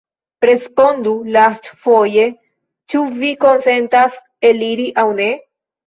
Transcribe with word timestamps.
Respondu 0.49 1.13
lastfoje, 1.35 2.27
ĉu 2.91 3.05
vi 3.21 3.33
konsentas 3.47 4.21
eliri 4.55 4.93
aŭ 5.07 5.11
ne? 5.25 5.35